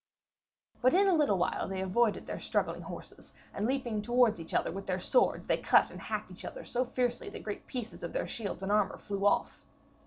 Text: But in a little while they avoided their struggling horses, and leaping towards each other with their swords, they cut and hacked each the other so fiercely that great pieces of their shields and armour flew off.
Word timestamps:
But 0.81 0.95
in 0.95 1.07
a 1.07 1.13
little 1.13 1.37
while 1.37 1.67
they 1.67 1.79
avoided 1.79 2.25
their 2.25 2.39
struggling 2.39 2.81
horses, 2.81 3.33
and 3.53 3.67
leaping 3.67 4.01
towards 4.01 4.39
each 4.39 4.55
other 4.55 4.71
with 4.71 4.87
their 4.87 4.99
swords, 4.99 5.45
they 5.45 5.57
cut 5.57 5.91
and 5.91 6.01
hacked 6.01 6.31
each 6.31 6.41
the 6.41 6.49
other 6.49 6.65
so 6.65 6.85
fiercely 6.85 7.29
that 7.29 7.43
great 7.43 7.67
pieces 7.67 8.01
of 8.01 8.11
their 8.11 8.25
shields 8.25 8.63
and 8.63 8.71
armour 8.71 8.97
flew 8.97 9.27
off. 9.27 9.59